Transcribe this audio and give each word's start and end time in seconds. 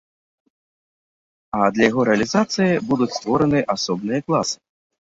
А 1.57 1.69
для 1.75 1.91
яго 1.91 2.01
рэалізацыі 2.11 2.81
будуць 2.91 3.13
створаны 3.21 3.59
асобныя 3.77 4.19
класы. 4.29 4.57